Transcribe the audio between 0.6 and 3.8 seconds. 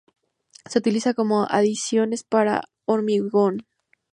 Se utilizan como adiciones para hormigón.